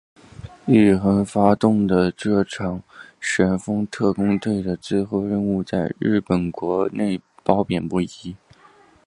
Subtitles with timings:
[0.65, 2.81] 宇垣发起的这场
[3.19, 8.35] 神风特攻队的最后任务在日本国内褒贬不一。